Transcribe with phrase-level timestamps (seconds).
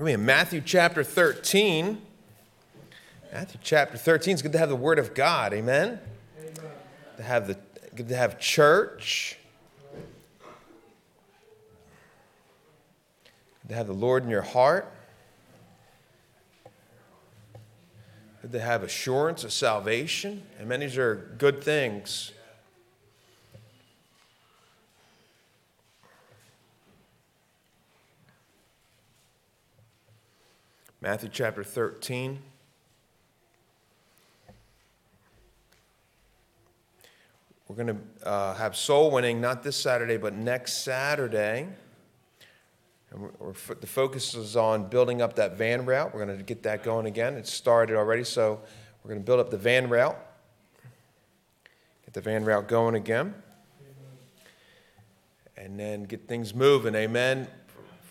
[0.00, 2.00] We're in Matthew chapter 13.
[3.34, 4.32] Matthew chapter 13.
[4.32, 5.52] It's good to have the Word of God.
[5.52, 6.00] Amen.
[6.38, 6.54] Amen.
[7.18, 7.58] To have the
[7.94, 9.36] good to have church.
[13.60, 14.90] Good to have the Lord in your heart.
[18.40, 20.44] Good to have assurance of salvation.
[20.62, 20.80] Amen.
[20.80, 22.32] These are good things.
[31.02, 32.38] Matthew chapter 13.
[37.66, 41.68] We're going to uh, have soul winning not this Saturday, but next Saturday.
[43.10, 43.30] And
[43.80, 46.12] the focus is on building up that van route.
[46.12, 47.34] We're going to get that going again.
[47.36, 48.60] It's started already, so
[49.02, 50.18] we're going to build up the van route.
[52.04, 53.34] Get the van route going again.
[55.56, 56.94] And then get things moving.
[56.94, 57.48] Amen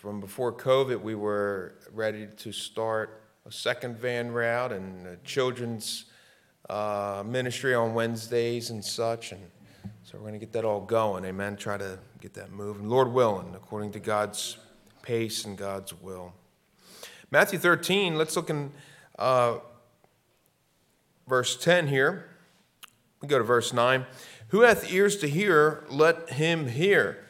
[0.00, 6.06] from before COVID, we were ready to start a second van route and a children's
[6.70, 9.32] uh, ministry on Wednesdays and such.
[9.32, 9.42] And
[10.02, 11.26] so we're going to get that all going.
[11.26, 11.54] Amen.
[11.54, 12.88] Try to get that moving.
[12.88, 14.56] Lord willing, according to God's
[15.02, 16.32] pace and God's will.
[17.30, 18.72] Matthew 13, let's look in
[19.18, 19.58] uh,
[21.28, 22.24] verse 10 here.
[23.20, 24.06] We go to verse 9.
[24.48, 27.26] Who hath ears to hear, let him hear.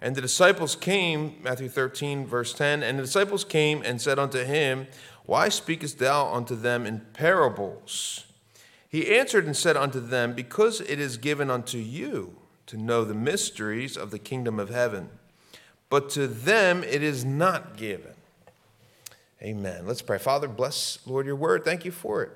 [0.00, 4.44] And the disciples came, Matthew 13, verse 10, and the disciples came and said unto
[4.44, 4.86] him,
[5.26, 8.24] Why speakest thou unto them in parables?
[8.88, 13.14] He answered and said unto them, Because it is given unto you to know the
[13.14, 15.10] mysteries of the kingdom of heaven,
[15.90, 18.12] but to them it is not given.
[19.42, 19.86] Amen.
[19.86, 20.18] Let's pray.
[20.18, 21.64] Father, bless, Lord, your word.
[21.64, 22.30] Thank you for it.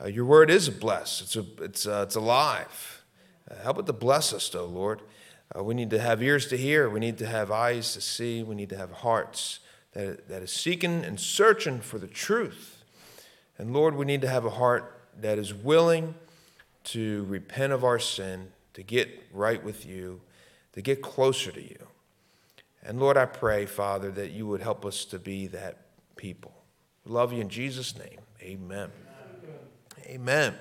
[0.00, 3.02] Uh, your word is blessed, it's, a, it's, uh, it's alive.
[3.50, 5.00] Uh, help it to bless us, though, Lord.
[5.56, 6.88] Uh, we need to have ears to hear.
[6.90, 8.42] We need to have eyes to see.
[8.42, 9.60] We need to have hearts
[9.92, 12.84] that, that is seeking and searching for the truth.
[13.56, 16.14] And Lord, we need to have a heart that is willing
[16.84, 20.20] to repent of our sin, to get right with you,
[20.72, 21.86] to get closer to you.
[22.84, 25.78] And Lord, I pray, Father, that you would help us to be that
[26.16, 26.52] people.
[27.04, 28.20] Love you in Jesus' name.
[28.40, 28.90] Amen.
[30.06, 30.54] Amen.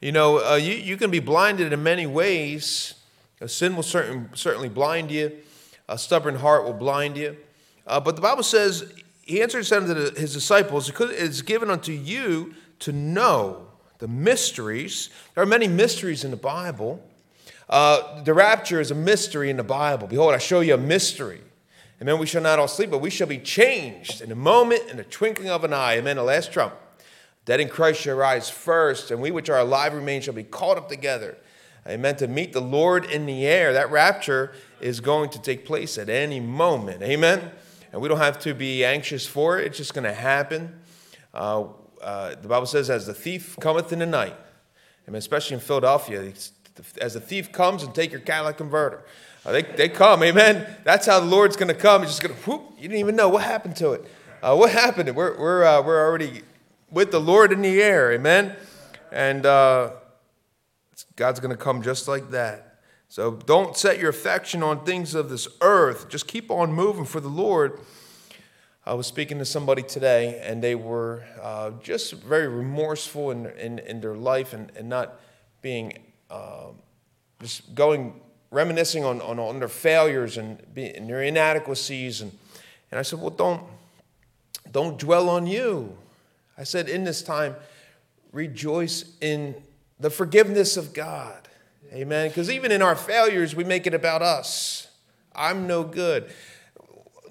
[0.00, 2.94] You know, uh, you, you can be blinded in many ways
[3.46, 5.32] sin will certain, certainly blind you,
[5.88, 7.36] a stubborn heart will blind you.
[7.86, 11.70] Uh, but the Bible says, He answered and said unto His disciples, It is given
[11.70, 13.68] unto you to know
[13.98, 15.10] the mysteries.
[15.34, 17.02] There are many mysteries in the Bible.
[17.68, 20.08] Uh, the rapture is a mystery in the Bible.
[20.08, 21.40] Behold, I show you a mystery.
[22.00, 22.18] Amen.
[22.18, 25.04] We shall not all sleep, but we shall be changed in a moment, in the
[25.04, 25.98] twinkling of an eye.
[25.98, 26.16] Amen.
[26.16, 26.74] The last trump.
[27.44, 30.76] Dead in Christ shall rise first, and we which are alive remain shall be caught
[30.76, 31.36] up together
[31.86, 32.16] Amen.
[32.16, 33.72] To meet the Lord in the air.
[33.72, 37.02] That rapture is going to take place at any moment.
[37.02, 37.50] Amen.
[37.92, 40.78] And we don't have to be anxious for it, it's just going to happen.
[41.32, 41.64] Uh,
[42.02, 44.36] uh, the Bible says, as the thief cometh in the night,
[45.06, 46.32] I mean, especially in Philadelphia,
[47.00, 49.04] as the thief comes and take your catalytic converter.
[49.44, 50.66] Uh, they, they come, amen.
[50.84, 52.02] That's how the Lord's going to come.
[52.02, 54.04] He's just going to, whoop, you didn't even know what happened to it.
[54.42, 55.14] Uh, what happened?
[55.16, 56.42] We're, we're, uh, we're already
[56.90, 58.54] with the Lord in the air, amen.
[59.10, 59.92] And uh,
[61.18, 62.78] God's going to come just like that.
[63.08, 66.08] So don't set your affection on things of this earth.
[66.08, 67.80] Just keep on moving for the Lord.
[68.86, 73.80] I was speaking to somebody today, and they were uh, just very remorseful in, in,
[73.80, 75.18] in, their life and, and not
[75.60, 75.98] being,
[76.30, 76.68] uh,
[77.42, 78.20] just going,
[78.52, 82.20] reminiscing on, on, on their failures and, be, and their inadequacies.
[82.20, 82.30] And,
[82.92, 83.64] and I said, Well, don't,
[84.70, 85.98] don't dwell on you.
[86.56, 87.56] I said, In this time,
[88.30, 89.56] rejoice in
[90.00, 91.48] the forgiveness of God.
[91.92, 92.28] Amen.
[92.28, 94.88] Because even in our failures, we make it about us.
[95.34, 96.30] I'm no good.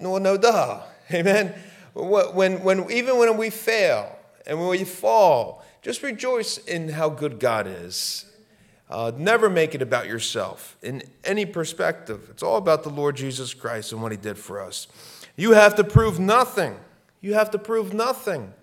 [0.00, 0.82] No, no, duh.
[1.12, 1.54] Amen.
[1.94, 7.38] When, when, even when we fail and when we fall, just rejoice in how good
[7.38, 8.24] God is.
[8.90, 12.28] Uh, never make it about yourself in any perspective.
[12.30, 14.86] It's all about the Lord Jesus Christ and what He did for us.
[15.36, 16.76] You have to prove nothing.
[17.20, 18.54] You have to prove nothing.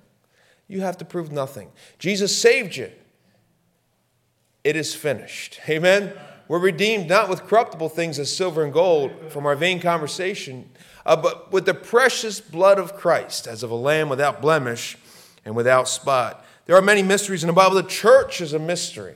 [0.67, 1.71] You have to prove nothing.
[1.99, 2.91] Jesus saved you
[4.65, 5.59] it is finished.
[5.69, 6.11] Amen.
[6.47, 10.69] We're redeemed not with corruptible things as silver and gold from our vain conversation,
[11.05, 14.97] uh, but with the precious blood of Christ, as of a lamb without blemish
[15.45, 16.43] and without spot.
[16.65, 17.75] There are many mysteries in the Bible.
[17.75, 19.15] The church is a mystery.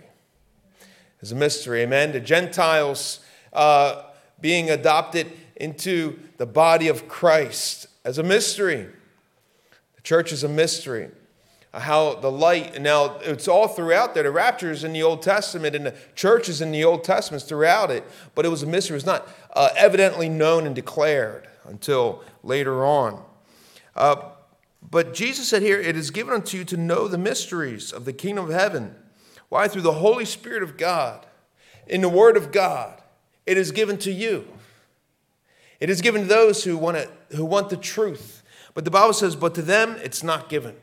[1.21, 1.81] Is a mystery.
[1.81, 2.11] Amen.
[2.11, 3.19] The Gentiles
[3.51, 4.03] uh,
[4.39, 8.87] being adopted into the body of Christ as a mystery.
[9.95, 11.09] The church is a mystery
[11.73, 14.23] how the light, now it's all throughout there.
[14.23, 17.43] The rapture is in the Old Testament and the church is in the Old Testament
[17.43, 18.95] throughout it, but it was a mystery.
[18.95, 23.23] It was not uh, evidently known and declared until later on.
[23.95, 24.15] Uh,
[24.89, 28.13] But Jesus said here, It is given unto you to know the mysteries of the
[28.13, 28.95] kingdom of heaven.
[29.49, 29.67] Why?
[29.67, 31.27] Through the Holy Spirit of God,
[31.85, 33.01] in the Word of God,
[33.45, 34.47] it is given to you.
[35.79, 38.41] It is given to those who want, it, who want the truth.
[38.73, 40.75] But the Bible says, But to them, it's not given.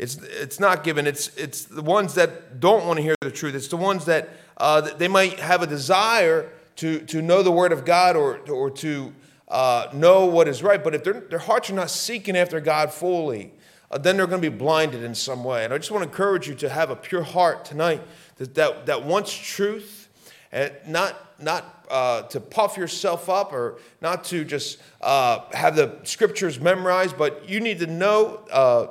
[0.00, 1.06] It's, it's not given.
[1.06, 3.54] It's, it's the ones that don't want to hear the truth.
[3.54, 7.70] It's the ones that uh, they might have a desire to, to know the Word
[7.70, 9.12] of God or, or to
[9.48, 10.82] uh, know what is right.
[10.82, 13.52] But if their hearts are not seeking after God fully,
[13.90, 15.66] uh, then they're going to be blinded in some way.
[15.66, 18.00] And I just want to encourage you to have a pure heart tonight
[18.36, 20.08] that, that, that wants truth
[20.50, 25.98] and not, not uh, to puff yourself up or not to just uh, have the
[26.04, 28.86] scriptures memorized, but you need to know uh,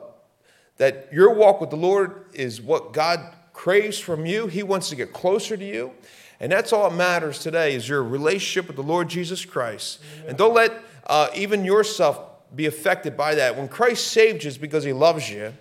[0.79, 3.19] that your walk with the Lord is what God
[3.53, 4.47] craves from you.
[4.47, 5.91] He wants to get closer to you.
[6.39, 9.99] And that's all that matters today is your relationship with the Lord Jesus Christ.
[10.15, 10.29] Amen.
[10.29, 10.71] And don't let
[11.05, 12.21] uh, even yourself
[12.55, 13.57] be affected by that.
[13.57, 15.53] When Christ saved you, it's because he loves you.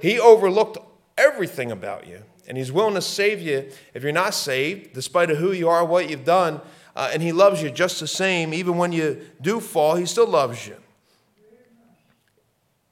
[0.00, 0.78] He overlooked
[1.18, 2.22] everything about you.
[2.48, 5.84] And he's willing to save you if you're not saved, despite of who you are,
[5.84, 6.62] what you've done.
[6.94, 8.54] Uh, and he loves you just the same.
[8.54, 10.76] Even when you do fall, he still loves you.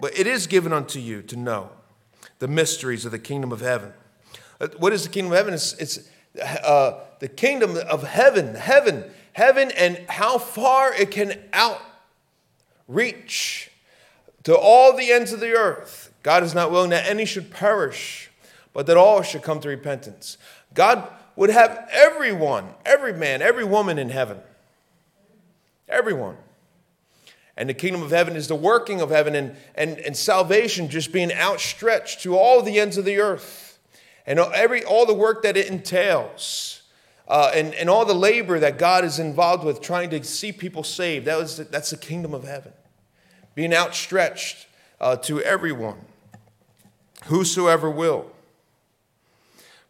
[0.04, 1.70] But it is given unto you to know
[2.38, 3.94] the mysteries of the kingdom of heaven.
[4.60, 5.54] Uh, what is the kingdom of heaven?
[5.54, 6.10] It's, it's
[6.62, 11.40] uh, the kingdom of heaven, heaven, heaven, and how far it can
[12.86, 13.70] outreach
[14.42, 16.12] to all the ends of the earth.
[16.22, 18.30] God is not willing that any should perish,
[18.74, 20.36] but that all should come to repentance.
[20.74, 24.36] God would have everyone, every man, every woman in heaven.
[25.88, 26.36] Everyone.
[27.56, 31.12] And the kingdom of heaven is the working of heaven and, and, and salvation just
[31.12, 33.78] being outstretched to all the ends of the earth.
[34.26, 36.82] And every, all the work that it entails.
[37.28, 40.82] Uh, and, and all the labor that God is involved with trying to see people
[40.82, 41.26] saved.
[41.26, 42.72] That was, that's the kingdom of heaven.
[43.54, 44.66] Being outstretched
[45.00, 45.98] uh, to everyone.
[47.26, 48.30] Whosoever will.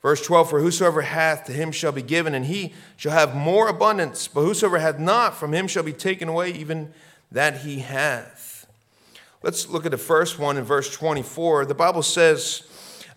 [0.02, 3.68] Verse 12 For whosoever hath, to him shall be given, and he shall have more
[3.68, 4.28] abundance.
[4.28, 6.92] But whosoever hath not, from him shall be taken away even
[7.32, 8.66] that he hath.
[9.42, 11.66] Let's look at the first one in verse 24.
[11.66, 12.62] The Bible says,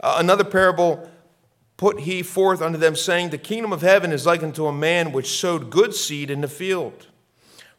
[0.01, 1.09] uh, Another parable
[1.77, 5.11] put he forth unto them, saying, The kingdom of heaven is like unto a man
[5.11, 7.07] which sowed good seed in the field.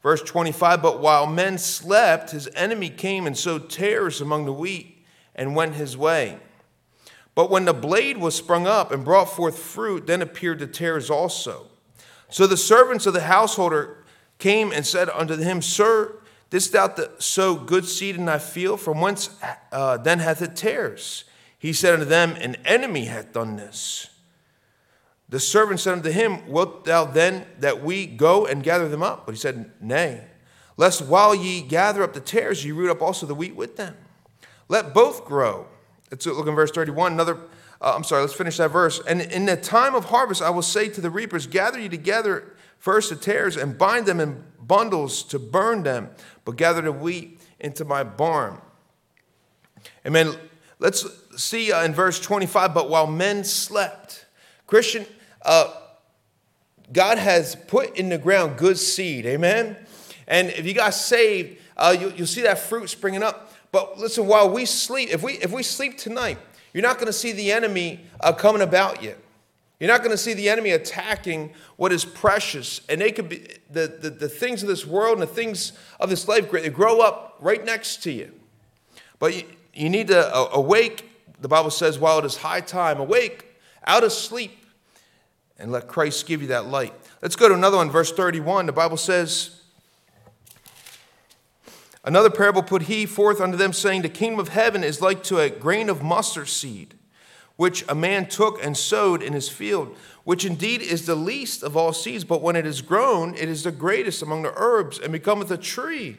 [0.03, 5.05] Verse 25 But while men slept, his enemy came and sowed tares among the wheat
[5.35, 6.39] and went his way.
[7.35, 11.11] But when the blade was sprung up and brought forth fruit, then appeared the tares
[11.11, 11.67] also.
[12.31, 14.05] So the servants of the householder
[14.39, 16.17] came and said unto him, Sir,
[16.51, 18.81] didst thou sow good seed in thy field?
[18.81, 19.31] From whence
[19.73, 21.25] uh, then hath it tares?
[21.59, 24.09] He said unto them, An enemy hath done this.
[25.29, 29.27] The servant said unto him, Wilt thou then that we go and gather them up?
[29.27, 30.25] But he said, Nay,
[30.77, 33.95] lest while ye gather up the tares, ye root up also the wheat with them.
[34.69, 35.67] Let both grow.
[36.11, 37.13] Let's look in verse 31.
[37.13, 37.37] Another,
[37.81, 39.01] uh, I'm sorry, let's finish that verse.
[39.07, 42.55] And in the time of harvest, I will say to the reapers, Gather ye together
[42.79, 46.11] first the tares and bind them in bundles to burn them,
[46.45, 48.61] but gather the wheat into my barn.
[50.07, 50.35] Amen.
[50.79, 54.27] Let's see uh, in verse 25, but while men slept,
[54.67, 55.07] Christian,
[55.43, 55.73] uh,
[56.93, 59.27] God has put in the ground good seed.
[59.27, 59.77] Amen.
[60.27, 63.53] And if you got saved, uh, you, you'll see that fruit springing up.
[63.73, 66.39] But listen, while we sleep, if we if we sleep tonight,
[66.73, 69.15] you're not going to see the enemy uh, coming about you.
[69.81, 72.81] You're not going to see the enemy attacking what is precious.
[72.89, 76.11] And they could be the, the, the things of this world and the things of
[76.11, 78.33] this life, they grow up right next to you.
[79.21, 79.43] But you,
[79.75, 81.09] you need to uh, awake,
[81.41, 83.47] the Bible says, while it is high time, awake
[83.87, 84.67] out of sleep
[85.59, 86.95] and let Christ give you that light.
[87.23, 88.67] Let's go to another one, verse 31.
[88.67, 89.63] The Bible says,
[92.05, 95.39] Another parable put he forth unto them, saying, The kingdom of heaven is like to
[95.39, 96.95] a grain of mustard seed
[97.59, 101.77] which a man took and sowed in his field, which indeed is the least of
[101.77, 105.11] all seeds, but when it is grown, it is the greatest among the herbs, and
[105.11, 106.17] becometh a tree,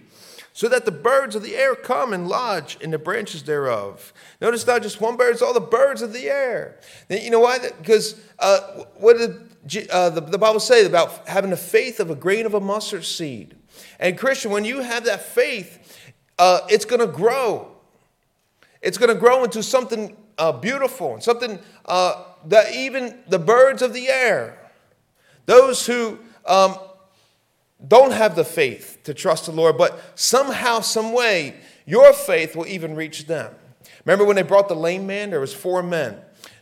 [0.51, 4.12] so that the birds of the air come and lodge in the branches thereof.
[4.41, 6.77] Notice not just one bird, it's all the birds of the air.
[7.10, 7.60] You know why?
[7.60, 8.60] Because uh,
[8.98, 12.60] what did uh, the, Bible say about having the faith of a grain of a
[12.60, 13.55] mustard seed?
[13.98, 17.72] And Christian, when you have that faith, uh, it's going to grow.
[18.81, 23.81] It's going to grow into something uh, beautiful and something uh, that even the birds
[23.81, 24.58] of the air,
[25.46, 26.75] those who um,
[27.86, 31.55] don't have the faith to trust the Lord, but somehow, some way,
[31.86, 33.53] your faith will even reach them.
[34.05, 35.29] Remember when they brought the lame man?
[35.29, 36.17] There was four men.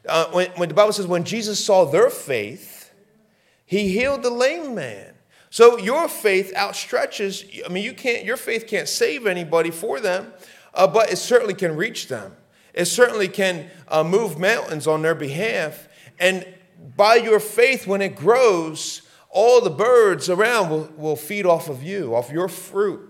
[0.07, 2.91] Uh, when, when the Bible says when Jesus saw their faith,
[3.65, 5.13] he healed the lame man.
[5.50, 7.63] So your faith outstretches.
[7.65, 8.24] I mean, you can't.
[8.24, 10.34] Your faith can't save anybody for them,
[10.74, 12.36] uh, but it certainly can reach them.
[12.77, 15.88] It certainly can uh, move mountains on their behalf.
[16.19, 16.46] And
[16.96, 21.81] by your faith, when it grows, all the birds around will, will feed off of
[21.81, 23.01] you, off your fruit.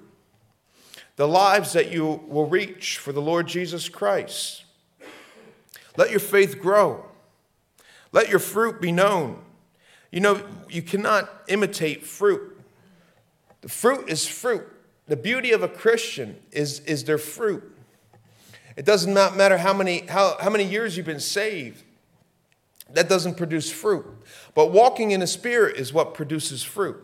[1.18, 4.64] The lives that you will reach for the Lord Jesus Christ.
[5.98, 7.04] Let your faith grow.
[8.14, 9.44] Let your fruit be known.
[10.14, 12.58] You know, you cannot imitate fruit.
[13.60, 14.66] The fruit is fruit.
[15.08, 17.77] The beauty of a Christian is, is their fruit.
[18.78, 21.84] It doesn't matter how many, how, how many years you've been saved,
[22.94, 24.06] that doesn't produce fruit.
[24.54, 27.04] But walking in the Spirit is what produces fruit.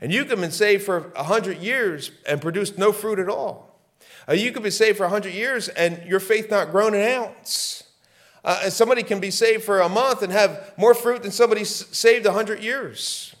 [0.00, 3.78] And you can be saved for 100 years and produce no fruit at all.
[4.26, 7.84] Uh, you could be saved for 100 years and your faith not grown an ounce.
[8.42, 11.64] Uh, and somebody can be saved for a month and have more fruit than somebody
[11.64, 13.36] saved 100 years.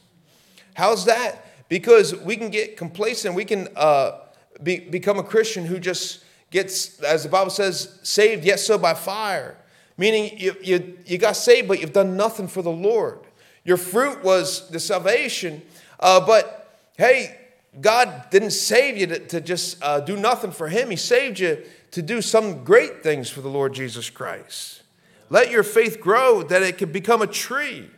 [0.74, 1.46] How's that?
[1.68, 3.34] Because we can get complacent.
[3.34, 4.18] We can uh,
[4.62, 8.94] be, become a Christian who just gets, as the Bible says, saved, yet so by
[8.94, 9.56] fire.
[9.96, 13.18] Meaning you, you, you got saved, but you've done nothing for the Lord.
[13.64, 15.62] Your fruit was the salvation,
[16.00, 17.36] uh, but hey,
[17.80, 20.90] God didn't save you to, to just uh, do nothing for Him.
[20.90, 24.82] He saved you to do some great things for the Lord Jesus Christ.
[25.30, 27.90] Let your faith grow that it can become a tree.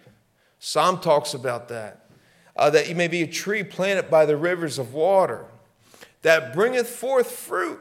[0.59, 2.07] Psalm talks about that.
[2.57, 5.47] Uh, that you may be a tree planted by the rivers of water
[6.23, 7.81] that bringeth forth fruit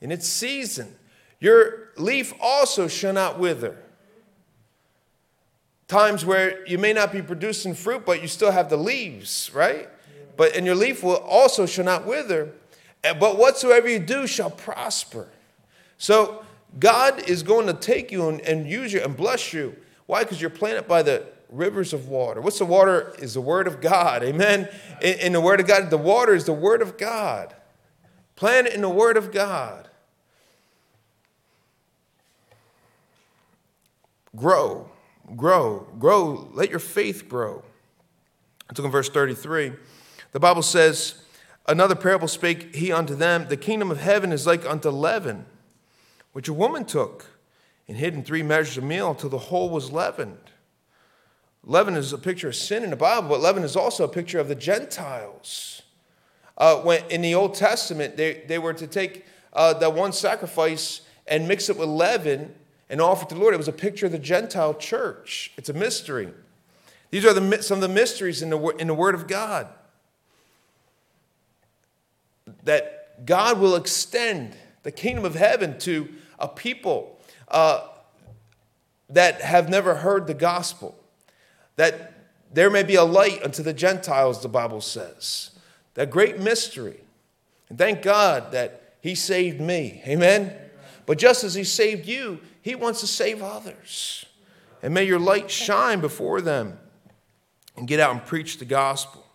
[0.00, 0.94] in its season.
[1.40, 3.76] Your leaf also shall not wither.
[5.88, 9.88] Times where you may not be producing fruit, but you still have the leaves, right?
[10.36, 12.52] But and your leaf will also shall not wither.
[13.02, 15.28] But whatsoever you do shall prosper.
[15.98, 16.44] So
[16.78, 19.76] God is going to take you and, and use you and bless you.
[20.06, 20.22] Why?
[20.22, 22.40] Because you're planted by the rivers of water.
[22.40, 23.14] What's the water?
[23.18, 24.22] Is the word of God.
[24.22, 24.68] Amen.
[25.02, 27.54] In, in the word of God, the water is the word of God.
[28.36, 29.89] Planted in the word of God.
[34.36, 34.90] Grow,
[35.36, 36.48] grow, grow.
[36.52, 37.62] Let your faith grow.
[38.68, 39.72] I took in verse 33.
[40.32, 41.22] The Bible says,
[41.66, 45.46] Another parable spake he unto them, The kingdom of heaven is like unto leaven
[46.32, 47.26] which a woman took
[47.88, 50.38] and hid in three measures of meal until the whole was leavened.
[51.62, 54.38] Leaven is a picture of sin in the Bible, but leaven is also a picture
[54.38, 55.82] of the Gentiles.
[56.56, 61.02] Uh, when in the Old Testament, they, they were to take uh, that one sacrifice
[61.26, 62.54] and mix it with leaven
[62.90, 63.54] and offer it to the Lord.
[63.54, 65.52] It was a picture of the Gentile church.
[65.56, 66.28] It's a mystery.
[67.10, 69.68] These are the, some of the mysteries in the, in the Word of God.
[72.64, 77.86] That God will extend the kingdom of heaven to a people uh,
[79.08, 80.96] that have never heard the gospel,
[81.76, 82.14] that
[82.52, 85.50] there may be a light unto the Gentiles, the Bible says.
[85.94, 87.00] That great mystery.
[87.68, 90.02] And thank God that He saved me.
[90.06, 90.56] Amen?
[91.06, 94.26] But just as He saved you, He wants to save others.
[94.82, 96.78] And may your light shine before them
[97.76, 99.26] and get out and preach the gospel.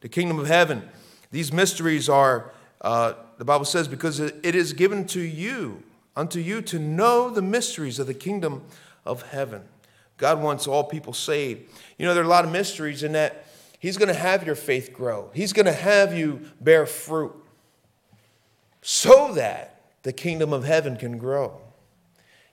[0.00, 0.88] The kingdom of heaven,
[1.30, 5.82] these mysteries are, uh, the Bible says, because it is given to you
[6.16, 8.62] unto you to know the mysteries of the kingdom
[9.04, 9.62] of heaven.
[10.16, 11.62] God wants all people saved.
[11.98, 13.46] You know, there are a lot of mysteries in that
[13.78, 17.34] He's going to have your faith grow, He's going to have you bear fruit
[18.80, 21.58] so that the kingdom of heaven can grow.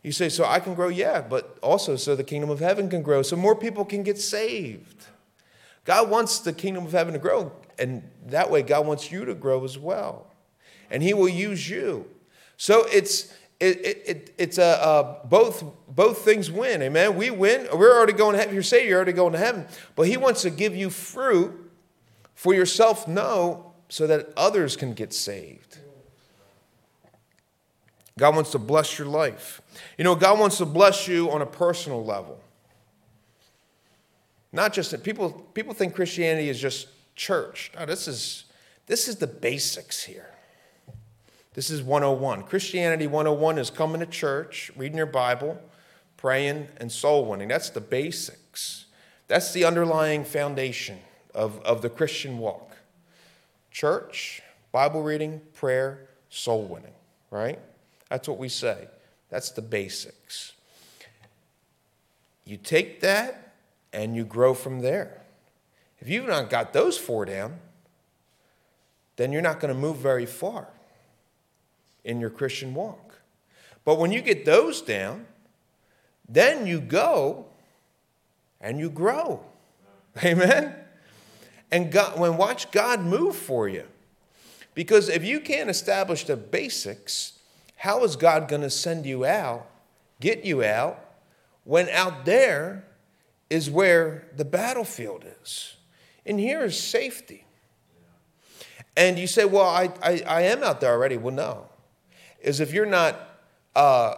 [0.04, 0.88] You say, So I can grow?
[0.88, 4.20] Yeah, but also so the kingdom of heaven can grow, so more people can get
[4.20, 5.06] saved.
[5.86, 9.34] God wants the kingdom of heaven to grow, and that way, God wants you to
[9.34, 10.28] grow as well.
[10.90, 12.08] And He will use you.
[12.58, 16.82] So it's it, it, it, it's a, uh, both, both things win.
[16.82, 17.16] Amen.
[17.16, 17.68] We win.
[17.72, 18.56] We're already going to heaven.
[18.56, 19.68] You're saved, you're already going to heaven.
[19.96, 21.72] But He wants to give you fruit
[22.34, 25.71] for yourself, no, so that others can get saved.
[28.18, 29.62] God wants to bless your life.
[29.98, 32.42] You know, God wants to bless you on a personal level.
[34.52, 37.72] Not just that people, people think Christianity is just church.
[37.76, 38.46] No, this is,
[38.86, 40.30] this is the basics here.
[41.54, 42.44] This is 101.
[42.44, 45.62] Christianity 101 is coming to church, reading your Bible,
[46.18, 47.48] praying, and soul winning.
[47.48, 48.86] That's the basics.
[49.28, 51.00] That's the underlying foundation
[51.34, 52.76] of, of the Christian walk.
[53.70, 54.42] Church,
[54.72, 56.94] Bible reading, prayer, soul winning,
[57.30, 57.60] right?
[58.12, 58.90] That's what we say.
[59.30, 60.52] That's the basics.
[62.44, 63.54] You take that
[63.94, 65.22] and you grow from there.
[66.00, 67.60] If you've not got those four down,
[69.16, 70.68] then you're not going to move very far
[72.04, 73.22] in your Christian walk.
[73.86, 75.26] But when you get those down,
[76.28, 77.46] then you go
[78.60, 79.40] and you grow.
[80.22, 80.76] Amen?
[81.72, 83.86] And God, when watch God move for you.
[84.74, 87.38] Because if you can't establish the basics,
[87.82, 89.66] how is God going to send you out,
[90.20, 91.04] get you out,
[91.64, 92.86] when out there
[93.50, 95.78] is where the battlefield is?
[96.24, 97.44] And here is safety.
[98.96, 101.18] And you say, well, I, I, I am out there already.
[101.18, 101.70] Well, no.
[102.40, 103.20] Is if you're not
[103.76, 104.14] uh,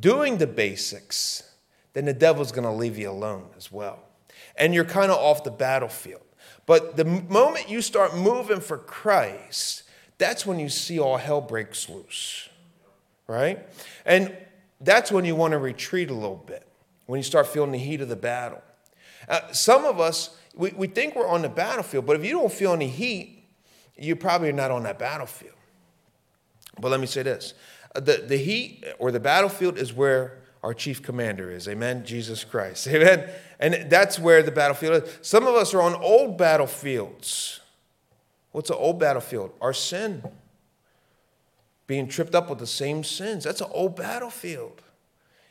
[0.00, 1.42] doing the basics,
[1.92, 3.98] then the devil's going to leave you alone as well.
[4.56, 6.22] And you're kind of off the battlefield.
[6.64, 9.82] But the moment you start moving for Christ,
[10.20, 12.48] that's when you see all hell breaks loose,
[13.26, 13.66] right?
[14.04, 14.36] And
[14.80, 16.66] that's when you want to retreat a little bit,
[17.06, 18.62] when you start feeling the heat of the battle.
[19.28, 22.52] Uh, some of us, we, we think we're on the battlefield, but if you don't
[22.52, 23.44] feel any heat,
[23.96, 25.54] you probably are not on that battlefield.
[26.78, 27.54] But let me say this
[27.94, 31.66] the, the heat or the battlefield is where our chief commander is.
[31.66, 32.04] Amen?
[32.04, 32.86] Jesus Christ.
[32.88, 33.28] Amen?
[33.58, 35.18] And that's where the battlefield is.
[35.22, 37.60] Some of us are on old battlefields.
[38.52, 39.52] What's an old battlefield?
[39.60, 40.22] Our sin.
[41.86, 43.44] Being tripped up with the same sins.
[43.44, 44.82] That's an old battlefield.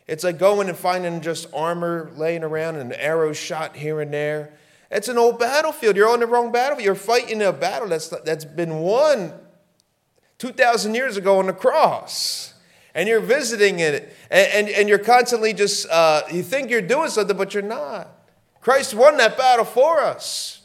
[0.08, 4.54] It's like going and finding just armor laying around and arrows shot here and there.
[4.90, 5.96] It's an old battlefield.
[5.96, 6.86] You're on the wrong battlefield.
[6.86, 9.34] You're fighting a battle that's, that's been won
[10.40, 12.56] 2,000 years ago on the cross.
[12.96, 17.10] And you're visiting it, and, and, and you're constantly just, uh, you think you're doing
[17.10, 18.10] something, but you're not.
[18.62, 20.62] Christ won that battle for us.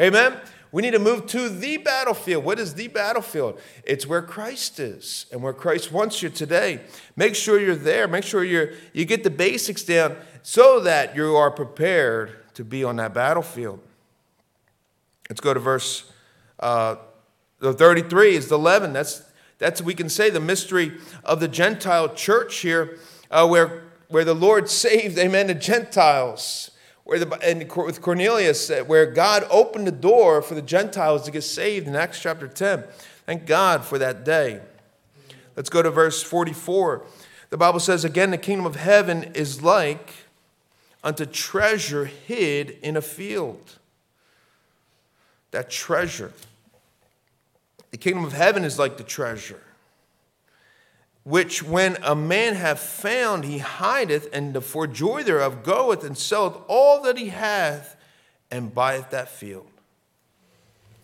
[0.00, 0.40] Amen?
[0.76, 2.44] We need to move to the battlefield.
[2.44, 3.58] What is the battlefield?
[3.82, 6.80] It's where Christ is and where Christ wants you today.
[7.16, 8.06] Make sure you're there.
[8.06, 12.84] Make sure you're, you get the basics down so that you are prepared to be
[12.84, 13.80] on that battlefield.
[15.30, 16.12] Let's go to verse
[16.60, 16.96] uh,
[17.58, 18.92] the 33 is the 11.
[18.92, 19.22] That's,
[19.56, 20.92] that's, we can say, the mystery
[21.24, 22.98] of the Gentile church here,
[23.30, 26.70] uh, where, where the Lord saved, amen, the Gentiles.
[27.06, 31.30] Where the, and with Cornelius, uh, where God opened the door for the Gentiles to
[31.30, 32.82] get saved in Acts chapter 10.
[33.24, 34.60] Thank God for that day.
[35.54, 37.04] Let's go to verse 44.
[37.50, 40.10] The Bible says, Again, the kingdom of heaven is like
[41.04, 43.78] unto treasure hid in a field.
[45.52, 46.32] That treasure.
[47.92, 49.62] The kingdom of heaven is like the treasure,
[51.26, 56.56] which when a man hath found, he hideth, and for joy thereof goeth and selleth
[56.68, 57.96] all that he hath,
[58.48, 59.66] and buyeth that field.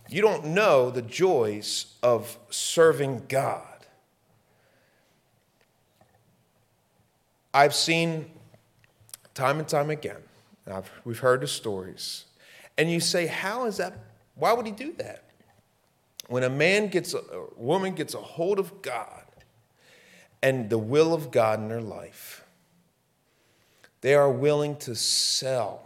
[0.09, 3.67] You don't know the joys of serving God.
[7.53, 8.31] I've seen
[9.35, 10.23] time and time again,
[11.05, 12.27] we've heard the stories,
[12.79, 13.99] and you say, How is that?
[14.37, 15.25] Why would he do that?
[16.29, 19.25] when a man gets a, a woman gets a hold of God
[20.43, 22.45] and the will of God in their life,
[24.01, 25.83] they are willing to sell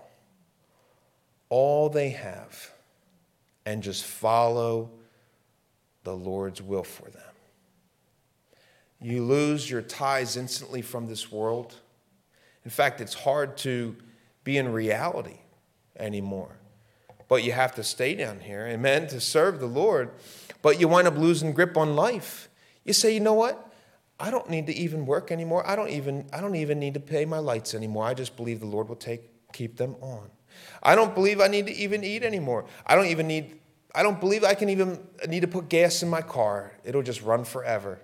[1.49, 2.73] all they have
[3.65, 4.91] and just follow
[6.05, 7.23] the Lord's will for them.
[9.01, 11.75] You lose your ties instantly from this world.
[12.65, 13.95] In fact, it's hard to
[14.43, 15.39] be in reality
[15.99, 16.57] anymore
[17.29, 20.11] but you have to stay down here, amen, to serve the Lord.
[20.63, 22.49] But you wind up losing grip on life.
[22.85, 23.66] You say, you know what?
[24.19, 25.67] I don't need to even work anymore.
[25.67, 28.05] I don't even, I don't even need to pay my lights anymore.
[28.05, 30.31] I just believe the Lord will take, keep them on.
[30.83, 32.65] I don't believe I need to even eat anymore.
[32.87, 33.59] I don't even need,
[33.95, 36.73] I don't believe I can even need to put gas in my car.
[36.83, 38.01] It'll just run forever.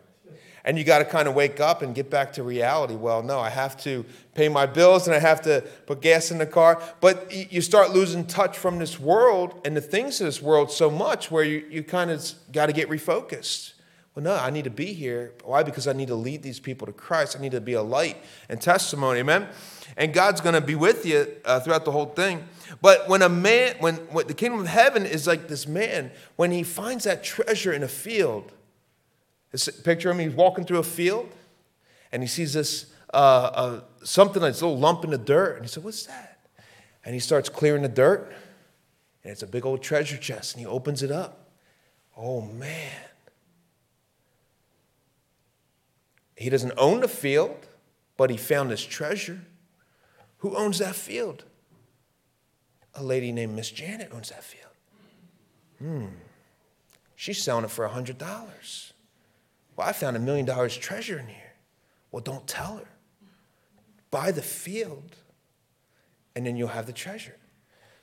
[0.65, 2.95] And you got to kind of wake up and get back to reality.
[2.95, 6.39] Well, no, I have to pay my bills and I have to put gas in
[6.39, 6.81] the car.
[7.01, 10.89] But you start losing touch from this world and the things of this world so
[10.89, 13.72] much where you, you kind of got to get refocused.
[14.15, 15.33] Well, no, I need to be here.
[15.45, 15.63] Why?
[15.63, 17.37] Because I need to lead these people to Christ.
[17.37, 19.21] I need to be a light and testimony.
[19.21, 19.49] Amen?
[19.97, 22.45] And God's going to be with you uh, throughout the whole thing.
[22.83, 26.51] But when a man, when, when the kingdom of heaven is like this man, when
[26.51, 28.53] he finds that treasure in a field,
[29.85, 31.31] Picture him, he's walking through a field
[32.11, 35.57] and he sees this uh, uh, something like this little lump in the dirt.
[35.57, 36.39] And he said, What's that?
[37.05, 38.33] And he starts clearing the dirt
[39.23, 41.51] and it's a big old treasure chest and he opens it up.
[42.17, 42.93] Oh man.
[46.43, 47.69] He doesn't own the field,
[48.17, 49.43] but he found this treasure.
[50.39, 51.45] Who owns that field?
[52.97, 54.73] A lady named Miss Janet owns that field.
[55.79, 56.07] Hmm.
[57.15, 58.19] She's selling it for a $100.
[59.77, 61.53] Well, I found a million dollars treasure in here.
[62.11, 62.89] Well, don't tell her.
[64.11, 65.15] Buy the field,
[66.35, 67.37] and then you'll have the treasure.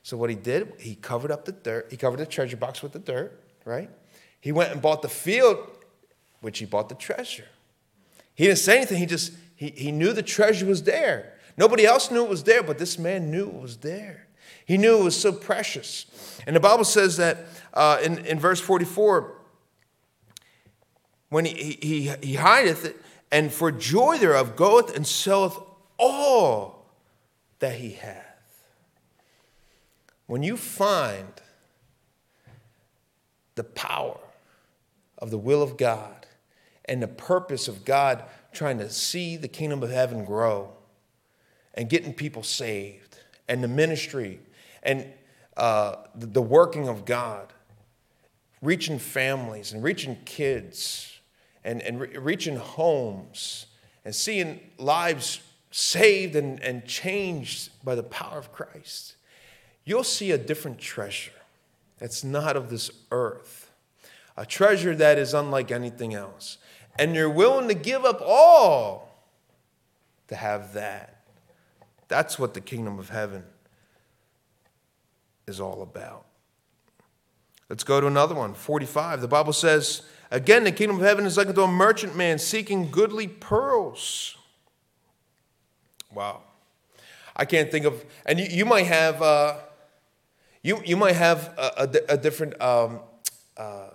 [0.02, 1.88] So what he did, he covered up the dirt.
[1.91, 3.89] He covered the treasure box with the dirt, right?
[4.39, 5.58] He went and bought the field,
[6.39, 7.43] which he bought the treasure.
[8.39, 8.99] He didn't say anything.
[8.99, 11.34] He just he, he knew the treasure was there.
[11.58, 14.28] Nobody else knew it was there, but this man knew it was there.
[14.65, 16.06] He knew it was so precious.
[16.47, 19.36] And the Bible says that uh, in, in verse 44,
[21.28, 25.60] when he, he, he hideth it, and for joy thereof goeth and selleth
[25.97, 26.86] all
[27.60, 28.63] that he hath.
[30.28, 31.41] When you find
[33.56, 34.17] the power
[35.17, 36.18] of the will of God
[36.89, 40.73] and the purpose of God trying to see the kingdom of heaven grow
[41.75, 44.39] and getting people saved and the ministry
[44.82, 45.06] and
[45.56, 47.54] uh, the working of God,
[48.62, 51.19] reaching families and reaching kids
[51.63, 53.67] and, and re- reaching homes
[54.04, 59.15] and seeing lives saved and, and changed by the power of Christ,
[59.86, 61.32] you'll see a different treasure
[61.99, 63.69] that's not of this earth,
[64.36, 66.58] a treasure that is unlike anything else.
[66.99, 69.23] And you're willing to give up all
[70.27, 71.21] to have that.
[72.09, 73.43] That's what the kingdom of heaven
[75.47, 76.25] is all about.
[77.69, 79.21] Let's go to another one, 45.
[79.21, 82.91] The Bible says, Again, the kingdom of heaven is like unto a merchant man seeking
[82.91, 84.38] goodly pearls.
[86.13, 86.41] Wow.
[87.35, 89.57] I can't think of, and you, you might have, uh,
[90.62, 92.99] you, you might have a, a, a different um,
[93.55, 93.91] uh,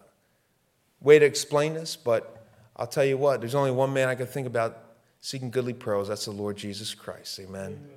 [1.01, 2.34] way to explain this, but
[2.77, 4.79] I'll tell you what, there's only one man I can think about
[5.21, 6.09] seeking goodly pearls.
[6.09, 7.39] That's the Lord Jesus Christ.
[7.41, 7.89] Amen.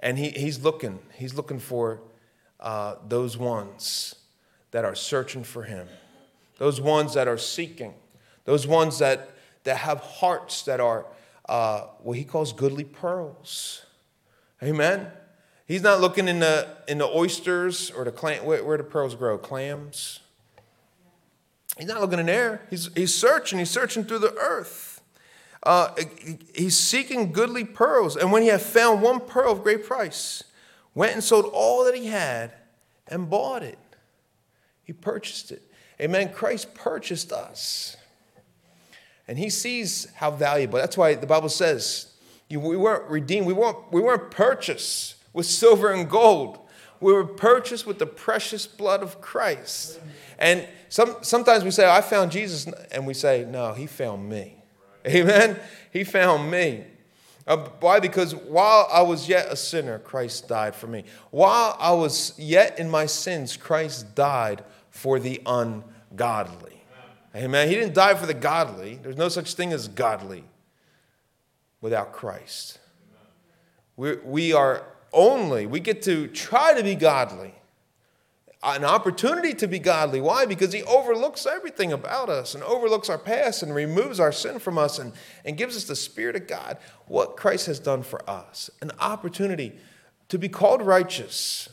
[0.00, 2.00] And he, he's looking, he's looking for
[2.60, 4.16] uh, those ones
[4.72, 5.88] that are searching for him
[6.58, 7.94] those ones that are seeking,
[8.44, 9.30] those ones that,
[9.64, 11.06] that have hearts that are
[11.48, 13.84] uh, what he calls goodly pearls.
[14.62, 15.08] Amen.
[15.66, 18.44] He's not looking in the in the oysters or the clam.
[18.44, 19.38] Where, where the pearls grow?
[19.38, 20.20] Clams.
[21.78, 22.62] He's not looking in air.
[22.70, 23.58] He's he's searching.
[23.58, 25.00] He's searching through the earth.
[25.62, 25.94] Uh,
[26.54, 30.44] he's seeking goodly pearls, and when he had found one pearl of great price,
[30.94, 32.52] went and sold all that he had
[33.08, 33.78] and bought it.
[34.82, 35.62] He purchased it.
[36.00, 36.32] Amen.
[36.32, 37.96] Christ purchased us.
[39.26, 40.78] And he sees how valuable.
[40.78, 42.12] That's why the Bible says
[42.50, 46.58] we weren't redeemed, we weren't, we weren't purchased with silver and gold.
[47.00, 50.00] We were purchased with the precious blood of Christ.
[50.38, 54.56] And some, sometimes we say, I found Jesus, and we say, No, he found me.
[55.06, 55.58] Amen.
[55.92, 56.84] He found me.
[57.46, 58.00] Uh, why?
[58.00, 61.04] Because while I was yet a sinner, Christ died for me.
[61.30, 66.82] While I was yet in my sins, Christ died for the ungodly.
[67.36, 67.68] Amen.
[67.68, 68.98] He didn't die for the godly.
[69.02, 70.44] There's no such thing as godly
[71.80, 72.78] without Christ.
[73.96, 77.54] we we are only, we get to try to be godly,
[78.62, 80.20] an opportunity to be godly.
[80.20, 80.44] Why?
[80.44, 84.76] Because He overlooks everything about us and overlooks our past and removes our sin from
[84.76, 85.12] us and,
[85.44, 86.78] and gives us the Spirit of God.
[87.06, 89.72] What Christ has done for us an opportunity
[90.28, 91.68] to be called righteous.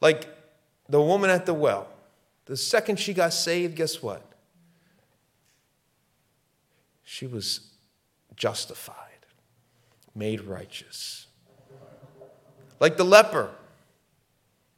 [0.00, 0.28] Like
[0.88, 1.88] the woman at the well,
[2.46, 4.22] the second she got saved, guess what?
[7.04, 7.70] She was
[8.36, 9.26] justified,
[10.14, 11.27] made righteous.
[12.80, 13.50] Like the leper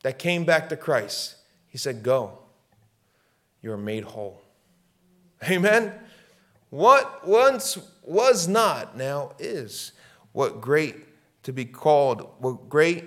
[0.03, 1.37] that came back to Christ,
[1.69, 2.39] he said, Go,
[3.63, 4.41] you are made whole.
[5.49, 5.93] Amen.
[6.71, 9.93] What once was not now is.
[10.33, 10.97] What great
[11.43, 13.05] to be called, what great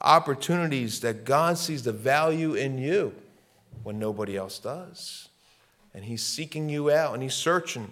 [0.00, 3.14] opportunities that God sees the value in you
[3.82, 5.28] when nobody else does.
[5.94, 7.90] And He's seeking you out and He's searching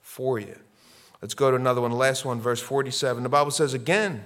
[0.00, 0.58] for you.
[1.22, 3.22] Let's go to another one, last one, verse 47.
[3.22, 4.22] The Bible says again,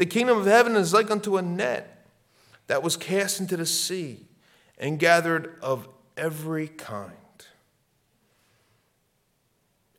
[0.00, 2.06] the kingdom of heaven is like unto a net
[2.68, 4.26] that was cast into the sea
[4.78, 5.86] and gathered of
[6.16, 7.12] every kind.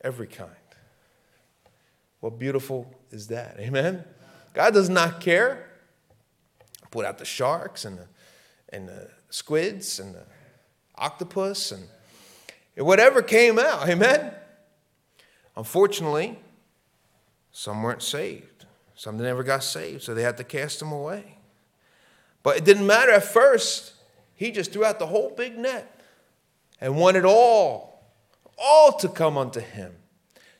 [0.00, 0.50] Every kind.
[2.18, 3.60] What beautiful is that?
[3.60, 4.02] Amen?
[4.54, 5.68] God does not care
[6.90, 8.08] put out the sharks and the,
[8.70, 10.24] and the squids and the
[10.96, 11.86] octopus and
[12.74, 13.88] whatever came out.
[13.88, 14.32] Amen?
[15.56, 16.40] Unfortunately,
[17.52, 18.51] some weren't saved.
[19.02, 21.38] Some never got saved, so they had to cast them away.
[22.44, 23.94] But it didn't matter at first.
[24.32, 26.00] He just threw out the whole big net
[26.80, 28.00] and wanted all,
[28.56, 29.92] all to come unto him.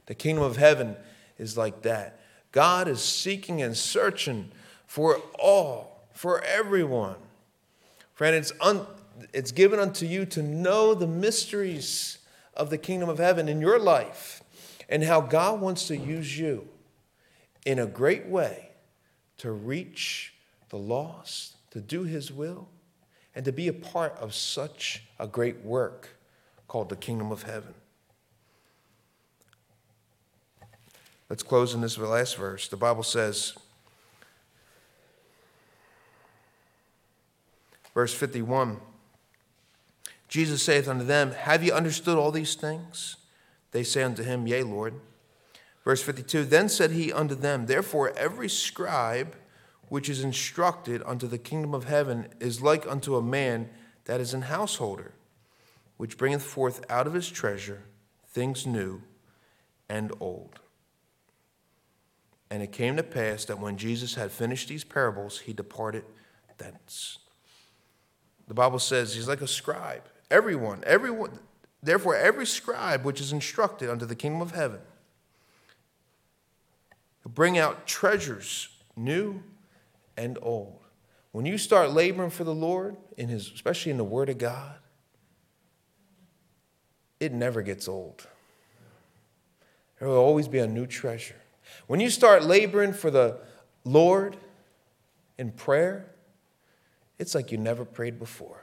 [0.07, 0.96] The kingdom of heaven
[1.38, 2.18] is like that.
[2.50, 4.50] God is seeking and searching
[4.88, 7.18] for all for everyone.
[8.12, 8.85] Friend, it's, un,
[9.33, 12.18] it's given unto you to know the mysteries
[12.55, 14.42] of the kingdom of heaven in your life
[14.88, 16.66] and how God wants to use you
[17.64, 18.70] in a great way
[19.38, 20.35] to reach
[20.70, 22.68] the lost, to do his will,
[23.35, 26.11] and to be a part of such a great work
[26.68, 27.75] called the kingdom of heaven.
[31.29, 32.68] Let's close in this last verse.
[32.68, 33.55] The Bible says,
[37.94, 38.81] Verse 51
[40.29, 43.16] Jesus saith unto them, Have ye understood all these things?
[43.72, 44.94] They say unto him, Yea, Lord.
[45.85, 49.37] Verse 52 Then said he unto them, Therefore every scribe
[49.88, 53.68] which is instructed unto the kingdom of heaven is like unto a man
[54.07, 55.12] that is an householder,
[55.97, 57.83] which bringeth forth out of his treasure
[58.27, 59.03] things new
[59.88, 60.61] and old.
[62.51, 66.05] And it came to pass that when Jesus had finished these parables, he departed
[66.59, 67.18] thence.
[68.49, 70.03] The Bible says he's like a scribe.
[70.31, 71.38] Everyone, everyone,
[71.83, 74.81] therefore, every scribe which is instructed unto the kingdom of heaven
[77.29, 79.43] bring out treasures new
[80.17, 80.79] and old.
[81.33, 84.77] When you start laboring for the Lord, in his, especially in the Word of God,
[87.21, 88.27] it never gets old.
[89.99, 91.37] There will always be a new treasure.
[91.87, 93.39] When you start laboring for the
[93.85, 94.37] Lord
[95.39, 96.11] in prayer,
[97.19, 98.61] it's like you never prayed before.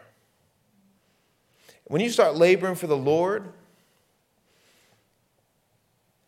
[1.86, 3.54] When you start laboring for the Lord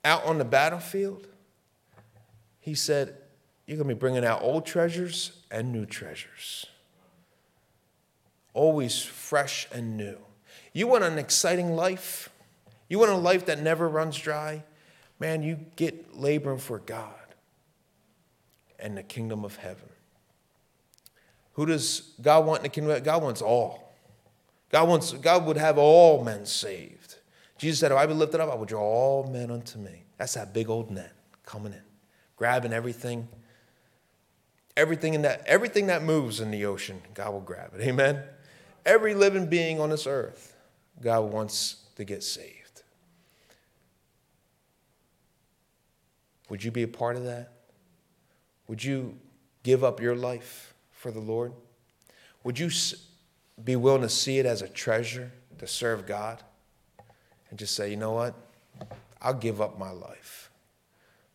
[0.03, 1.27] out on the battlefield,
[2.61, 3.17] he said,
[3.65, 6.65] You're going to be bringing out old treasures and new treasures.
[8.53, 10.17] Always fresh and new.
[10.71, 12.29] You want an exciting life?
[12.87, 14.63] You want a life that never runs dry?
[15.19, 17.13] Man, you get laboring for God
[18.79, 19.89] and the kingdom of heaven.
[21.53, 23.03] Who does God want in the kingdom?
[23.03, 23.93] God wants all.
[24.69, 27.17] God wants God would have all men saved.
[27.57, 30.03] Jesus said, If I be lifted up, I will draw all men unto me.
[30.17, 31.13] That's that big old net
[31.45, 31.81] coming in,
[32.41, 33.27] grabbing everything.
[34.75, 37.81] Everything in that, everything that moves in the ocean, God will grab it.
[37.81, 38.23] Amen.
[38.83, 40.55] Every living being on this earth,
[40.99, 42.81] God wants to get saved.
[46.49, 47.51] Would you be a part of that?
[48.67, 49.19] Would you
[49.61, 51.53] give up your life for the Lord?
[52.43, 52.71] Would you
[53.63, 56.41] be willing to see it as a treasure to serve God
[57.51, 58.33] and just say, you know what?
[59.21, 60.50] I'll give up my life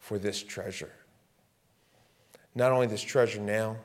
[0.07, 0.92] for this treasure.
[2.55, 3.77] Not only this treasure now,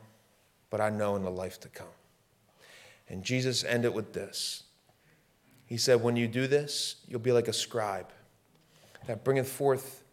[0.70, 1.88] but I know in the life to come.
[3.10, 4.64] And Jesus ended with this.
[5.66, 8.12] He said, When you do this, you'll be like a scribe
[9.08, 10.04] that bringeth forth,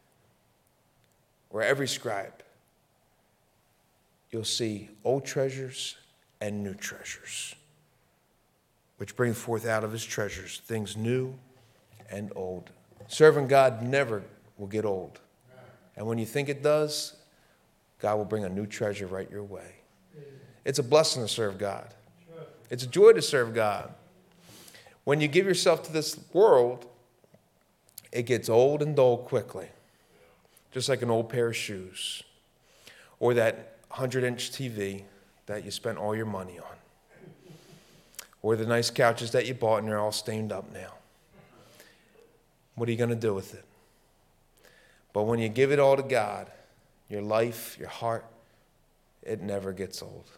[1.50, 2.42] or every scribe,
[4.30, 5.96] you'll see old treasures
[6.40, 7.54] and new treasures
[8.96, 11.34] which brings forth out of his treasures things new
[12.10, 12.70] and old.
[13.06, 14.22] Serving God never
[14.56, 15.20] will get old.
[15.98, 17.14] And when you think it does,
[17.98, 19.74] God will bring a new treasure right your way.
[20.64, 21.92] It's a blessing to serve God,
[22.70, 23.92] it's a joy to serve God.
[25.04, 26.86] When you give yourself to this world,
[28.12, 29.68] it gets old and dull quickly,
[30.70, 32.22] just like an old pair of shoes
[33.18, 35.02] or that 100 inch TV
[35.46, 37.54] that you spent all your money on
[38.42, 40.92] or the nice couches that you bought and they're all stained up now.
[42.74, 43.64] What are you going to do with it?
[45.12, 46.50] But when you give it all to God,
[47.08, 48.24] your life, your heart,
[49.22, 50.30] it never gets old,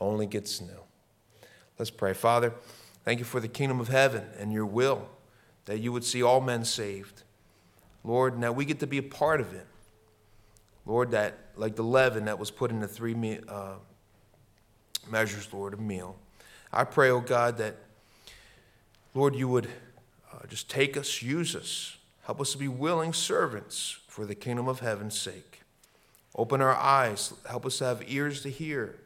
[0.00, 0.80] only gets new.
[1.78, 2.12] Let's pray.
[2.12, 2.54] Father,
[3.04, 5.08] thank you for the kingdom of heaven and your will
[5.66, 7.22] that you would see all men saved.
[8.04, 9.66] Lord, now we get to be a part of it.
[10.86, 13.76] Lord, that like the leaven that was put in the three me- uh,
[15.10, 16.16] measures, Lord, of meal.
[16.72, 17.76] I pray, oh God, that,
[19.14, 19.68] Lord, you would
[20.32, 24.68] uh, just take us, use us, help us to be willing servants for the kingdom
[24.68, 25.62] of heaven's sake.
[26.36, 28.96] Open our eyes, help us to have ears to hear.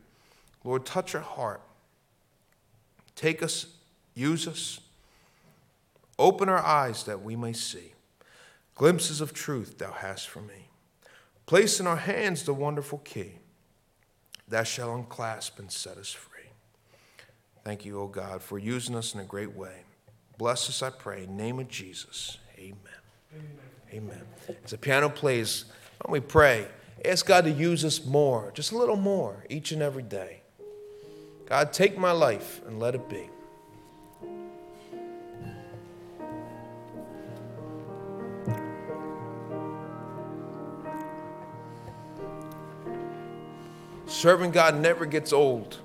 [0.65, 1.61] Lord, touch our heart.
[3.15, 3.67] Take us,
[4.15, 4.81] use us.
[6.19, 7.93] Open our eyes that we may see.
[8.75, 10.69] Glimpses of truth thou hast for me.
[11.47, 13.33] Place in our hands the wonderful key
[14.47, 16.51] that shall unclasp and set us free.
[17.65, 19.83] Thank you, O God, for using us in a great way.
[20.39, 21.25] Bless us, I pray.
[21.25, 22.39] In the name of Jesus.
[22.59, 22.79] Amen.
[23.93, 24.23] Amen.
[24.64, 25.64] As the piano plays,
[25.99, 26.67] why don't we pray?
[27.05, 30.43] Ask God to use us more, just a little more, each and every day.
[31.47, 33.31] God, take my life and let it be.
[44.07, 45.79] Serving God never gets old.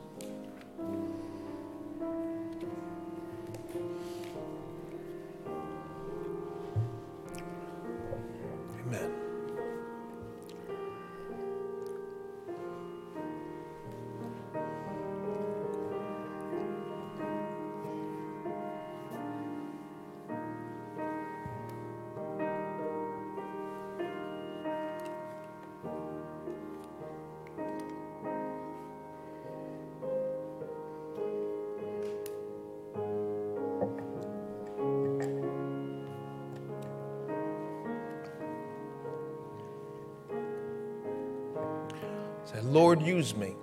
[42.54, 43.56] Say, Lord, use me.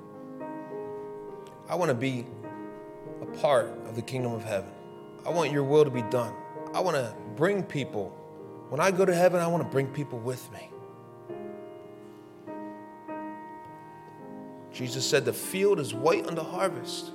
[1.68, 2.26] I want to be
[3.22, 4.70] a part of the kingdom of heaven.
[5.24, 6.35] I want your will to be done.
[6.74, 8.09] I want to bring people.
[8.68, 10.70] When I go to heaven, I want to bring people with me.
[14.72, 17.11] Jesus said, The field is white unto harvest.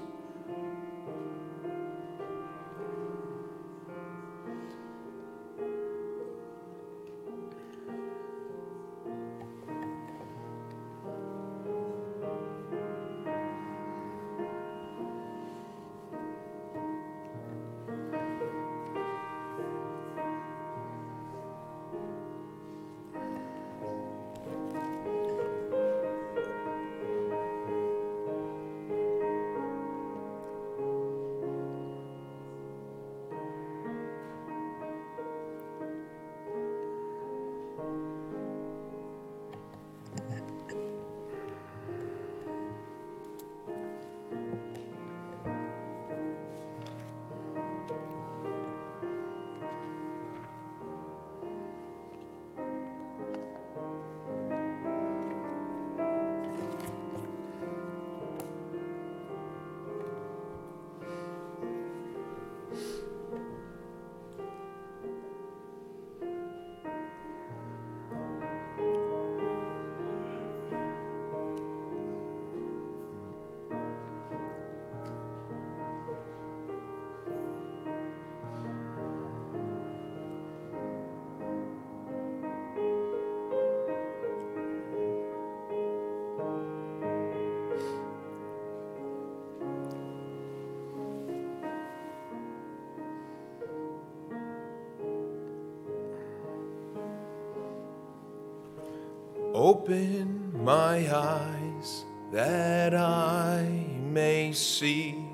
[99.65, 103.63] Open my eyes that I
[103.99, 105.25] may see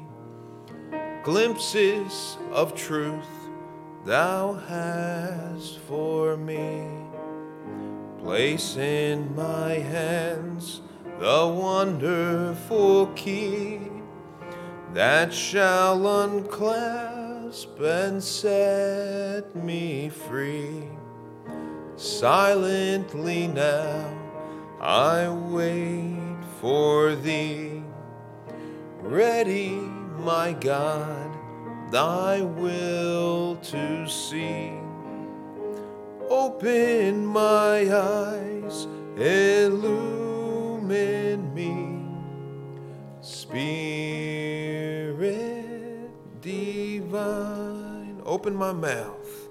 [1.21, 3.35] glimpses of truth
[4.05, 6.87] thou hast for me.
[8.23, 10.79] Place in my hands
[11.19, 13.81] the wonderful key
[14.93, 20.87] that shall unclasp and set me free.
[21.97, 24.20] Silently now
[24.81, 27.83] I wait for thee.
[28.99, 29.75] Ready,
[30.19, 31.29] my God,
[31.91, 34.71] thy will to see.
[36.29, 40.33] Open my eyes, illumine
[41.53, 42.05] me.
[43.21, 44.01] Spirit
[46.41, 49.47] divine, open my mouth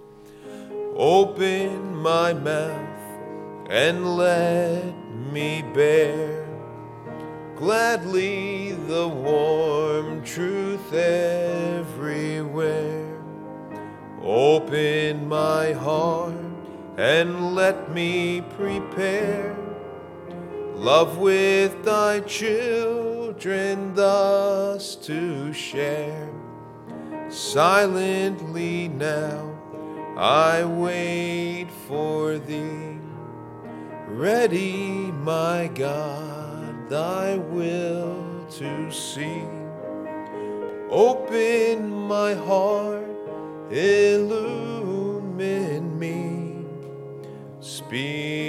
[0.96, 3.00] Open my mouth
[3.70, 4.99] and let
[5.32, 6.46] me bear
[7.56, 12.40] gladly the warm truth everywhere.
[14.22, 16.34] Open my heart
[16.96, 19.56] and let me prepare
[20.74, 26.30] love with thy children thus to share
[27.28, 29.54] silently now
[30.16, 32.89] I wait for thee.
[34.12, 39.44] Ready, my God, thy will to see.
[40.90, 43.08] Open my heart,
[43.70, 45.18] illumine
[45.98, 46.66] me.
[47.60, 48.40] Spirit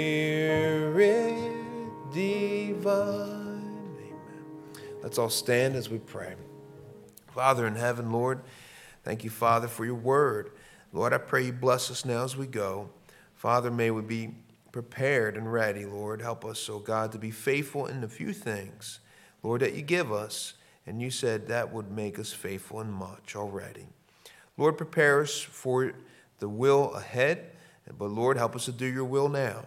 [2.12, 2.82] divine.
[3.98, 4.44] Amen.
[5.02, 6.34] Let's all stand as we pray.
[7.28, 8.42] Father in heaven, Lord,
[9.04, 10.50] thank you, Father, for your word.
[10.92, 12.90] Lord, I pray you bless us now as we go.
[13.34, 14.34] Father, may we be
[14.72, 16.22] prepared and ready, Lord.
[16.22, 19.00] Help us, oh God, to be faithful in the few things,
[19.42, 20.54] Lord, that you give us.
[20.84, 23.86] And you said that would make us faithful in much already.
[24.56, 25.92] Lord, prepare us for
[26.40, 27.52] the will ahead,
[27.96, 29.66] but Lord, help us to do your will now.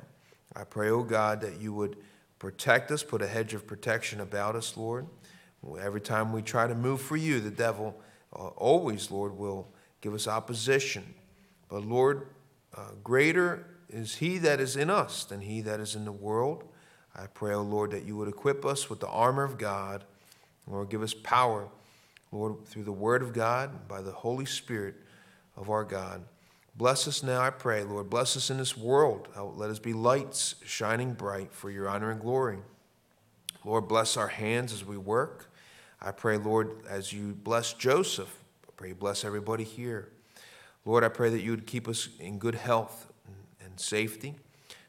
[0.54, 1.96] I pray, oh God, that you would
[2.38, 5.08] protect us, put a hedge of protection about us, Lord.
[5.80, 7.96] Every time we try to move for you, the devil
[8.34, 9.70] uh, always, Lord, will
[10.02, 11.14] give us opposition.
[11.70, 12.28] But Lord,
[12.76, 13.66] uh, greater
[13.96, 16.66] is he that is in us than he that is in the world.
[17.16, 20.04] I pray, O oh Lord, that you would equip us with the armor of God.
[20.68, 21.70] Lord, give us power,
[22.32, 24.96] Lord, through the word of God, by the Holy Spirit
[25.56, 26.24] of our God.
[26.76, 28.10] Bless us now, I pray, Lord.
[28.10, 29.30] Bless us in this world.
[29.56, 32.58] Let us be lights shining bright for your honor and glory.
[33.64, 35.50] Lord, bless our hands as we work.
[36.02, 40.10] I pray, Lord, as you bless Joseph I pray you bless everybody here.
[40.84, 43.14] Lord, I pray that you would keep us in good health
[43.76, 44.34] and safety.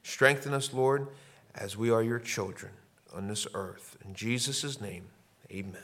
[0.04, 1.08] Strengthen us, Lord,
[1.56, 2.72] as we are your children.
[3.12, 3.96] on this earth.
[4.04, 5.06] In Jesus' name,
[5.50, 5.82] amen.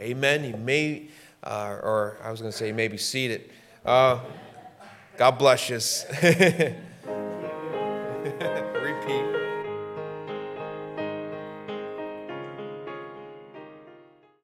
[0.00, 0.44] Amen.
[0.44, 1.08] You may,
[1.44, 3.50] uh, or I was going to say, you may be seated.
[3.86, 4.18] Uh,
[5.16, 5.78] God bless you.